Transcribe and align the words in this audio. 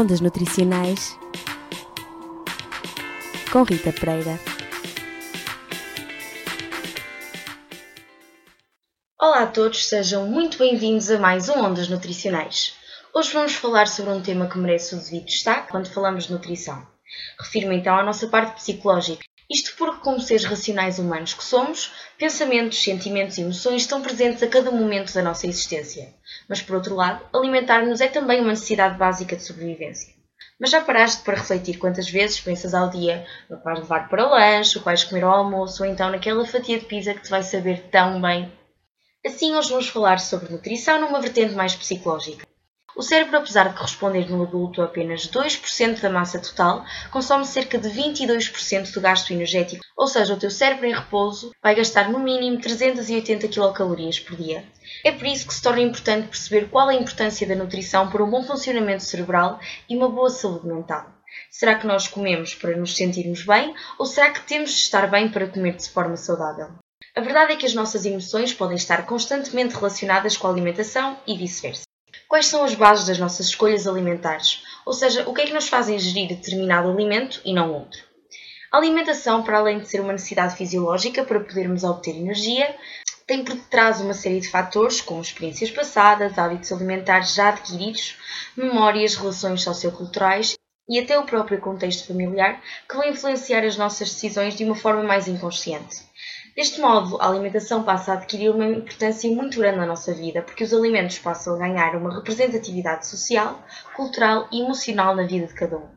Ondas 0.00 0.22
Nutricionais 0.22 1.14
com 3.52 3.62
Rita 3.64 3.92
Pereira. 3.92 4.40
Olá 9.20 9.42
a 9.42 9.46
todos, 9.46 9.86
sejam 9.86 10.26
muito 10.26 10.56
bem-vindos 10.56 11.10
a 11.10 11.18
mais 11.18 11.50
um 11.50 11.62
Ondas 11.62 11.86
Nutricionais. 11.90 12.72
Hoje 13.12 13.30
vamos 13.34 13.52
falar 13.52 13.86
sobre 13.88 14.14
um 14.14 14.22
tema 14.22 14.48
que 14.48 14.56
merece 14.56 14.94
o 14.94 14.98
devido 14.98 15.26
destaque 15.26 15.70
quando 15.70 15.92
falamos 15.92 16.24
de 16.24 16.32
nutrição. 16.32 16.82
Refiro-me 17.38 17.76
então 17.76 17.94
à 17.94 18.02
nossa 18.02 18.26
parte 18.26 18.54
psicológica. 18.54 19.29
Isto 19.50 19.74
porque, 19.76 20.00
como 20.02 20.20
seres 20.20 20.44
racionais 20.44 21.00
humanos 21.00 21.34
que 21.34 21.42
somos, 21.42 21.92
pensamentos, 22.16 22.80
sentimentos 22.80 23.36
e 23.36 23.40
emoções 23.40 23.82
estão 23.82 24.00
presentes 24.00 24.44
a 24.44 24.46
cada 24.46 24.70
momento 24.70 25.12
da 25.12 25.22
nossa 25.22 25.48
existência. 25.48 26.14
Mas, 26.48 26.62
por 26.62 26.76
outro 26.76 26.94
lado, 26.94 27.26
alimentar-nos 27.32 28.00
é 28.00 28.06
também 28.06 28.40
uma 28.40 28.50
necessidade 28.50 28.96
básica 28.96 29.34
de 29.34 29.42
sobrevivência. 29.42 30.14
Mas 30.60 30.70
já 30.70 30.80
paraste 30.80 31.24
para 31.24 31.36
refletir 31.36 31.78
quantas 31.78 32.08
vezes 32.08 32.40
pensas 32.40 32.74
ao 32.74 32.90
dia 32.90 33.26
no 33.48 33.58
que 33.58 33.64
vais 33.64 33.80
levar 33.80 34.08
para 34.08 34.24
o 34.24 34.30
lanche, 34.30 34.76
o 34.76 34.80
que 34.80 34.84
vais 34.84 35.02
comer 35.02 35.24
ao 35.24 35.32
almoço 35.32 35.82
ou 35.82 35.88
então 35.88 36.10
naquela 36.10 36.46
fatia 36.46 36.78
de 36.78 36.84
pizza 36.84 37.12
que 37.12 37.22
te 37.22 37.30
vai 37.30 37.42
saber 37.42 37.88
tão 37.90 38.22
bem? 38.22 38.52
Assim, 39.26 39.54
hoje 39.54 39.70
vamos 39.70 39.88
falar 39.88 40.20
sobre 40.20 40.52
nutrição 40.52 41.00
numa 41.00 41.20
vertente 41.20 41.54
mais 41.54 41.74
psicológica. 41.74 42.49
O 43.00 43.02
cérebro, 43.02 43.38
apesar 43.38 43.66
de 43.70 43.76
corresponder 43.76 44.28
no 44.28 44.42
adulto 44.42 44.82
a 44.82 44.84
apenas 44.84 45.26
2% 45.26 46.00
da 46.00 46.10
massa 46.10 46.38
total, 46.38 46.84
consome 47.10 47.46
cerca 47.46 47.78
de 47.78 47.88
22% 47.88 48.92
do 48.92 49.00
gasto 49.00 49.32
energético, 49.32 49.82
ou 49.96 50.06
seja, 50.06 50.34
o 50.34 50.38
teu 50.38 50.50
cérebro 50.50 50.84
em 50.84 50.92
repouso 50.92 51.50
vai 51.62 51.74
gastar 51.74 52.10
no 52.10 52.18
mínimo 52.18 52.60
380 52.60 53.48
quilocalorias 53.48 54.20
por 54.20 54.36
dia. 54.36 54.66
É 55.02 55.12
por 55.12 55.26
isso 55.26 55.46
que 55.46 55.54
se 55.54 55.62
torna 55.62 55.80
importante 55.80 56.28
perceber 56.28 56.68
qual 56.68 56.90
a 56.90 56.94
importância 56.94 57.46
da 57.46 57.54
nutrição 57.54 58.10
para 58.10 58.22
um 58.22 58.28
bom 58.28 58.42
funcionamento 58.42 59.02
cerebral 59.02 59.58
e 59.88 59.96
uma 59.96 60.10
boa 60.10 60.28
saúde 60.28 60.66
mental. 60.66 61.06
Será 61.50 61.76
que 61.76 61.86
nós 61.86 62.06
comemos 62.06 62.54
para 62.54 62.76
nos 62.76 62.94
sentirmos 62.94 63.46
bem 63.46 63.74
ou 63.98 64.04
será 64.04 64.30
que 64.30 64.42
temos 64.42 64.72
de 64.72 64.80
estar 64.80 65.06
bem 65.10 65.30
para 65.30 65.48
comer 65.48 65.74
de 65.74 65.88
forma 65.88 66.18
saudável? 66.18 66.68
A 67.16 67.20
verdade 67.22 67.54
é 67.54 67.56
que 67.56 67.64
as 67.64 67.72
nossas 67.72 68.04
emoções 68.04 68.52
podem 68.52 68.76
estar 68.76 69.06
constantemente 69.06 69.74
relacionadas 69.74 70.36
com 70.36 70.46
a 70.46 70.50
alimentação 70.50 71.16
e 71.26 71.34
vice-versa. 71.34 71.88
Quais 72.30 72.46
são 72.46 72.62
as 72.62 72.76
bases 72.76 73.08
das 73.08 73.18
nossas 73.18 73.46
escolhas 73.46 73.88
alimentares? 73.88 74.62
Ou 74.86 74.92
seja, 74.92 75.28
o 75.28 75.34
que 75.34 75.40
é 75.40 75.46
que 75.46 75.52
nos 75.52 75.68
faz 75.68 75.88
ingerir 75.88 76.28
determinado 76.28 76.88
alimento 76.88 77.42
e 77.44 77.52
não 77.52 77.72
outro? 77.72 78.00
A 78.70 78.76
alimentação, 78.76 79.42
para 79.42 79.58
além 79.58 79.80
de 79.80 79.88
ser 79.88 80.00
uma 80.00 80.12
necessidade 80.12 80.54
fisiológica 80.54 81.24
para 81.24 81.40
podermos 81.40 81.82
obter 81.82 82.14
energia, 82.14 82.72
tem 83.26 83.42
por 83.42 83.56
detrás 83.56 84.00
uma 84.00 84.14
série 84.14 84.38
de 84.38 84.48
fatores, 84.48 85.00
como 85.00 85.20
experiências 85.20 85.72
passadas, 85.72 86.38
hábitos 86.38 86.70
alimentares 86.70 87.34
já 87.34 87.48
adquiridos, 87.48 88.16
memórias, 88.56 89.16
relações 89.16 89.64
socioculturais 89.64 90.56
e 90.88 91.00
até 91.00 91.18
o 91.18 91.26
próprio 91.26 91.60
contexto 91.60 92.06
familiar, 92.06 92.62
que 92.88 92.94
vão 92.94 93.08
influenciar 93.08 93.64
as 93.64 93.76
nossas 93.76 94.08
decisões 94.08 94.54
de 94.54 94.64
uma 94.64 94.76
forma 94.76 95.02
mais 95.02 95.26
inconsciente. 95.26 95.96
Deste 96.60 96.78
modo, 96.78 97.16
a 97.22 97.26
alimentação 97.26 97.82
passa 97.84 98.12
a 98.12 98.14
adquirir 98.16 98.50
uma 98.50 98.66
importância 98.66 99.30
muito 99.30 99.58
grande 99.58 99.78
na 99.78 99.86
nossa 99.86 100.12
vida, 100.12 100.42
porque 100.42 100.62
os 100.62 100.74
alimentos 100.74 101.18
passam 101.18 101.54
a 101.54 101.58
ganhar 101.58 101.96
uma 101.96 102.14
representatividade 102.14 103.06
social, 103.06 103.64
cultural 103.96 104.46
e 104.52 104.60
emocional 104.60 105.16
na 105.16 105.22
vida 105.22 105.46
de 105.46 105.54
cada 105.54 105.78
um. 105.78 105.88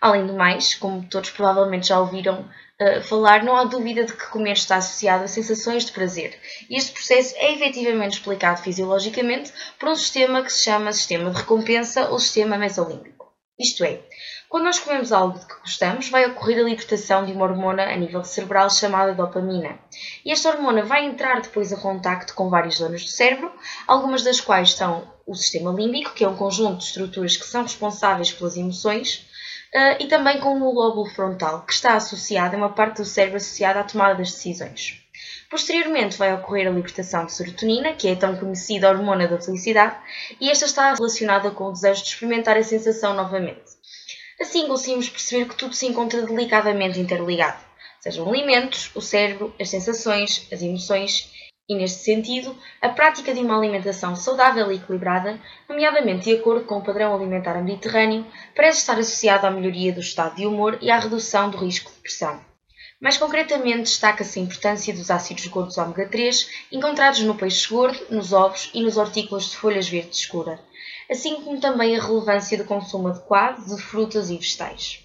Além 0.00 0.24
do 0.24 0.34
mais, 0.34 0.76
como 0.76 1.04
todos 1.08 1.30
provavelmente 1.30 1.88
já 1.88 1.98
ouviram 1.98 2.48
uh, 2.80 3.02
falar, 3.02 3.42
não 3.42 3.56
há 3.56 3.64
dúvida 3.64 4.04
de 4.04 4.12
que 4.12 4.28
comer 4.28 4.52
está 4.52 4.76
associado 4.76 5.24
a 5.24 5.26
sensações 5.26 5.84
de 5.84 5.90
prazer. 5.90 6.38
E 6.70 6.78
este 6.78 6.92
processo 6.92 7.34
é 7.36 7.52
efetivamente 7.54 8.18
explicado 8.18 8.62
fisiologicamente 8.62 9.52
por 9.80 9.88
um 9.88 9.96
sistema 9.96 10.44
que 10.44 10.52
se 10.52 10.62
chama 10.62 10.92
sistema 10.92 11.28
de 11.28 11.38
recompensa 11.38 12.08
ou 12.08 12.20
sistema 12.20 12.56
mesolímbico. 12.56 13.32
Isto 13.58 13.82
é, 13.82 14.00
quando 14.48 14.64
nós 14.64 14.78
comemos 14.78 15.12
algo 15.12 15.38
de 15.38 15.44
que 15.44 15.60
gostamos, 15.60 16.08
vai 16.08 16.26
ocorrer 16.26 16.58
a 16.58 16.62
libertação 16.62 17.26
de 17.26 17.32
uma 17.32 17.44
hormona 17.44 17.84
a 17.84 17.96
nível 17.96 18.24
cerebral 18.24 18.70
chamada 18.70 19.14
dopamina. 19.14 19.78
E 20.24 20.32
esta 20.32 20.48
hormona 20.48 20.82
vai 20.82 21.04
entrar 21.04 21.42
depois 21.42 21.70
em 21.70 21.76
contacto 21.76 22.34
com 22.34 22.48
várias 22.48 22.76
zonas 22.76 23.04
do 23.04 23.10
cérebro, 23.10 23.52
algumas 23.86 24.22
das 24.22 24.40
quais 24.40 24.72
são 24.72 25.06
o 25.26 25.34
sistema 25.34 25.70
límbico, 25.70 26.14
que 26.14 26.24
é 26.24 26.28
um 26.28 26.36
conjunto 26.36 26.78
de 26.78 26.84
estruturas 26.84 27.36
que 27.36 27.44
são 27.44 27.62
responsáveis 27.62 28.32
pelas 28.32 28.56
emoções, 28.56 29.28
eh, 29.72 30.04
e 30.04 30.06
também 30.06 30.40
com 30.40 30.58
o 30.58 30.72
lóbulo 30.72 31.10
frontal, 31.10 31.66
que 31.66 31.74
está 31.74 31.94
associado 31.94 32.54
a 32.54 32.58
uma 32.58 32.70
parte 32.70 33.02
do 33.02 33.04
cérebro 33.04 33.36
associada 33.36 33.80
à 33.80 33.84
tomada 33.84 34.14
das 34.14 34.32
decisões. 34.32 35.02
Posteriormente 35.50 36.16
vai 36.16 36.34
ocorrer 36.34 36.66
a 36.66 36.70
libertação 36.70 37.26
de 37.26 37.32
serotonina, 37.32 37.92
que 37.92 38.08
é 38.08 38.12
a 38.12 38.16
tão 38.16 38.36
conhecida 38.36 38.88
hormona 38.88 39.28
da 39.28 39.40
felicidade, 39.40 39.96
e 40.40 40.50
esta 40.50 40.64
está 40.64 40.94
relacionada 40.94 41.50
com 41.50 41.64
o 41.64 41.72
desejo 41.72 42.02
de 42.02 42.08
experimentar 42.08 42.56
a 42.56 42.62
sensação 42.62 43.14
novamente. 43.14 43.77
Assim 44.40 44.68
conseguimos 44.68 45.08
perceber 45.08 45.48
que 45.48 45.56
tudo 45.56 45.74
se 45.74 45.86
encontra 45.86 46.22
delicadamente 46.22 47.00
interligado, 47.00 47.58
sejam 48.00 48.28
alimentos, 48.28 48.90
o 48.94 49.00
cérebro, 49.00 49.52
as 49.60 49.68
sensações, 49.68 50.46
as 50.52 50.62
emoções 50.62 51.32
e, 51.68 51.74
neste 51.74 52.04
sentido, 52.04 52.56
a 52.80 52.88
prática 52.88 53.34
de 53.34 53.40
uma 53.40 53.58
alimentação 53.58 54.14
saudável 54.14 54.70
e 54.70 54.76
equilibrada, 54.76 55.38
nomeadamente 55.68 56.24
de 56.24 56.36
acordo 56.36 56.64
com 56.64 56.78
o 56.78 56.84
padrão 56.84 57.14
alimentar 57.14 57.60
mediterrâneo, 57.62 58.24
parece 58.54 58.78
estar 58.78 58.98
associada 58.98 59.48
à 59.48 59.50
melhoria 59.50 59.92
do 59.92 60.00
estado 60.00 60.36
de 60.36 60.46
humor 60.46 60.78
e 60.80 60.90
à 60.90 60.98
redução 60.98 61.50
do 61.50 61.58
risco 61.58 61.90
de 61.90 61.96
depressão. 61.96 62.40
Mais 63.00 63.16
concretamente, 63.16 63.82
destaca-se 63.82 64.38
a 64.38 64.42
importância 64.42 64.92
dos 64.92 65.10
ácidos 65.10 65.46
gordos 65.46 65.78
ômega 65.78 66.08
3 66.08 66.66
encontrados 66.72 67.20
no 67.20 67.36
peixe 67.36 67.68
gordo, 67.68 68.06
nos 68.10 68.32
ovos 68.32 68.70
e 68.74 68.82
nos 68.82 68.96
hortícolas 68.96 69.50
de 69.50 69.56
folhas 69.56 69.88
verdes 69.88 70.18
escura, 70.18 70.60
assim 71.08 71.40
como 71.42 71.60
também 71.60 71.96
a 71.96 72.02
relevância 72.02 72.58
do 72.58 72.64
consumo 72.64 73.08
adequado 73.08 73.64
de 73.64 73.80
frutas 73.80 74.30
e 74.30 74.36
vegetais. 74.36 75.04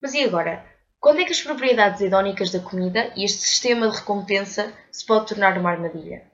Mas 0.00 0.14
e 0.14 0.24
agora? 0.24 0.64
Quando 0.98 1.20
é 1.20 1.24
que 1.24 1.32
as 1.32 1.40
propriedades 1.40 2.00
hedónicas 2.00 2.50
da 2.50 2.60
comida 2.60 3.12
e 3.14 3.24
este 3.24 3.42
sistema 3.42 3.88
de 3.90 3.96
recompensa 3.96 4.72
se 4.90 5.04
pode 5.04 5.26
tornar 5.26 5.58
uma 5.58 5.70
armadilha? 5.70 6.31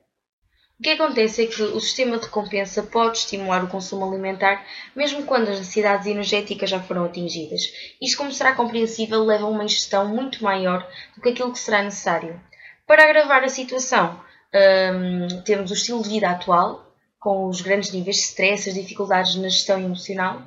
O 0.79 0.83
que 0.83 0.91
acontece 0.91 1.43
é 1.43 1.47
que 1.49 1.61
o 1.61 1.81
sistema 1.81 2.19
de 2.19 2.27
recompensa 2.27 2.85
pode 2.85 3.19
estimular 3.19 3.65
o 3.65 3.69
consumo 3.69 4.05
alimentar 4.05 4.65
mesmo 4.95 5.25
quando 5.25 5.49
as 5.49 5.59
necessidades 5.59 6.07
energéticas 6.07 6.71
já 6.71 6.81
foram 6.81 7.05
atingidas. 7.05 7.63
Isto, 8.01 8.17
como 8.17 8.31
será 8.31 8.55
compreensível, 8.55 9.25
leva 9.25 9.45
a 9.45 9.49
uma 9.49 9.65
ingestão 9.65 10.07
muito 10.07 10.45
maior 10.45 10.89
do 11.17 11.21
que 11.21 11.31
aquilo 11.31 11.51
que 11.51 11.59
será 11.59 11.83
necessário. 11.83 12.41
Para 12.87 13.03
agravar 13.03 13.43
a 13.43 13.49
situação, 13.49 14.21
hum, 14.55 15.43
temos 15.45 15.73
o 15.73 15.75
estilo 15.75 16.01
de 16.01 16.11
vida 16.11 16.31
atual, 16.31 16.87
com 17.19 17.49
os 17.49 17.61
grandes 17.61 17.91
níveis 17.91 18.15
de 18.15 18.23
stress, 18.23 18.69
as 18.69 18.77
dificuldades 18.77 19.35
na 19.35 19.49
gestão 19.49 19.81
emocional, 19.81 20.41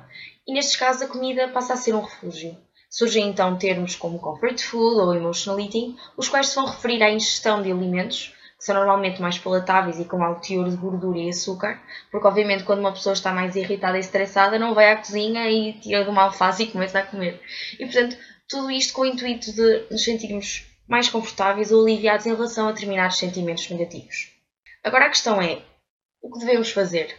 e 0.46 0.54
nestes 0.54 0.76
casos 0.76 1.02
a 1.02 1.08
comida 1.08 1.48
passa 1.48 1.74
a 1.74 1.76
ser 1.76 1.94
um 1.94 2.00
refúgio. 2.00 2.56
Surgem 2.88 3.28
então 3.28 3.58
termos 3.58 3.94
como 3.96 4.18
comfort 4.18 4.62
food 4.62 4.96
ou 4.98 5.14
emotional 5.14 5.60
eating, 5.60 5.94
os 6.16 6.30
quais 6.30 6.48
se 6.48 6.54
vão 6.54 6.64
referir 6.64 7.02
à 7.02 7.10
ingestão 7.10 7.62
de 7.62 7.70
alimentos 7.70 8.34
são 8.62 8.76
normalmente 8.76 9.20
mais 9.20 9.36
palatáveis 9.38 9.98
e 9.98 10.04
com 10.04 10.22
alto 10.22 10.46
teor 10.46 10.70
de 10.70 10.76
gordura 10.76 11.18
e 11.18 11.28
açúcar, 11.28 11.82
porque 12.12 12.28
obviamente 12.28 12.62
quando 12.62 12.78
uma 12.78 12.92
pessoa 12.92 13.12
está 13.12 13.32
mais 13.32 13.56
irritada 13.56 13.96
e 13.96 14.00
estressada 14.00 14.56
não 14.56 14.72
vai 14.72 14.92
à 14.92 14.96
cozinha 14.96 15.50
e 15.50 15.72
tira 15.72 16.04
de 16.04 16.10
uma 16.10 16.22
alface 16.22 16.62
e 16.62 16.66
começa 16.68 17.00
a 17.00 17.02
comer. 17.02 17.42
E 17.74 17.84
portanto, 17.84 18.16
tudo 18.48 18.70
isto 18.70 18.92
com 18.92 19.02
o 19.02 19.06
intuito 19.06 19.52
de 19.52 19.86
nos 19.90 20.04
sentirmos 20.04 20.64
mais 20.86 21.08
confortáveis 21.08 21.72
ou 21.72 21.82
aliviados 21.82 22.24
em 22.24 22.34
relação 22.36 22.68
a 22.68 22.72
determinados 22.72 23.18
sentimentos 23.18 23.68
negativos. 23.68 24.30
Agora 24.84 25.06
a 25.06 25.10
questão 25.10 25.42
é, 25.42 25.62
o 26.22 26.30
que 26.30 26.38
devemos 26.38 26.70
fazer? 26.70 27.16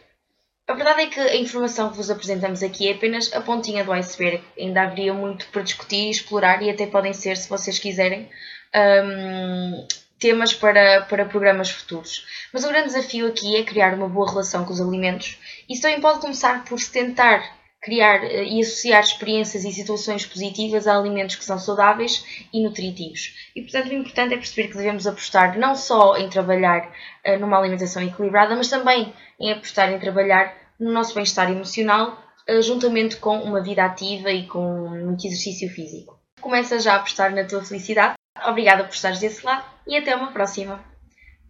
A 0.66 0.74
verdade 0.74 1.02
é 1.02 1.08
que 1.08 1.20
a 1.20 1.36
informação 1.36 1.90
que 1.90 1.98
vos 1.98 2.10
apresentamos 2.10 2.64
aqui 2.64 2.88
é 2.88 2.94
apenas 2.94 3.34
a 3.34 3.42
pontinha 3.42 3.84
do 3.84 3.92
iceberg. 3.92 4.42
Ainda 4.58 4.84
haveria 4.84 5.14
muito 5.14 5.46
para 5.48 5.62
discutir 5.62 6.10
explorar, 6.10 6.62
e 6.62 6.70
até 6.70 6.88
podem 6.88 7.12
ser, 7.12 7.36
se 7.36 7.50
vocês 7.50 7.80
quiserem, 7.80 8.30
um, 8.74 9.86
temas 10.24 10.54
para, 10.54 11.02
para 11.02 11.26
programas 11.26 11.70
futuros. 11.70 12.26
Mas 12.54 12.64
o 12.64 12.70
grande 12.70 12.88
desafio 12.88 13.28
aqui 13.28 13.58
é 13.58 13.64
criar 13.64 13.94
uma 13.94 14.08
boa 14.08 14.30
relação 14.30 14.64
com 14.64 14.72
os 14.72 14.80
alimentos. 14.80 15.38
Isso 15.70 15.82
também 15.82 16.00
pode 16.00 16.22
começar 16.22 16.64
por 16.64 16.80
se 16.80 16.90
tentar 16.90 17.44
criar 17.82 18.24
eh, 18.24 18.46
e 18.46 18.62
associar 18.62 19.04
experiências 19.04 19.66
e 19.66 19.72
situações 19.74 20.26
positivas 20.26 20.88
a 20.88 20.98
alimentos 20.98 21.36
que 21.36 21.44
são 21.44 21.60
saudáveis 21.60 22.48
e 22.54 22.64
nutritivos. 22.64 23.52
E, 23.54 23.62
portanto, 23.64 23.90
o 23.90 23.94
importante 23.94 24.34
é 24.34 24.38
perceber 24.38 24.70
que 24.70 24.78
devemos 24.78 25.06
apostar 25.06 25.60
não 25.60 25.76
só 25.76 26.16
em 26.16 26.30
trabalhar 26.30 26.90
uh, 27.28 27.38
numa 27.38 27.60
alimentação 27.60 28.02
equilibrada, 28.02 28.56
mas 28.56 28.70
também 28.70 29.14
em 29.38 29.52
apostar 29.52 29.92
em 29.92 30.00
trabalhar 30.00 30.56
no 30.80 30.94
nosso 30.94 31.14
bem-estar 31.14 31.52
emocional, 31.52 32.18
uh, 32.50 32.62
juntamente 32.62 33.18
com 33.18 33.38
uma 33.40 33.62
vida 33.62 33.84
ativa 33.84 34.32
e 34.32 34.48
com 34.48 34.88
muito 34.88 35.28
exercício 35.28 35.70
físico. 35.70 36.18
Começa 36.40 36.80
já 36.80 36.94
a 36.94 36.98
apostar 36.98 37.36
na 37.36 37.44
tua 37.44 37.64
felicidade. 37.66 38.16
Obrigada 38.48 38.84
por 38.84 38.94
estares 38.96 39.20
desse 39.20 39.46
lado 39.46 39.64
e 39.86 39.96
até 39.96 40.16
uma 40.16 40.32
próxima! 40.32 40.84